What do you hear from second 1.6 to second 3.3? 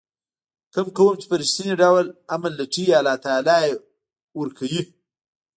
ډول امن لټوي الله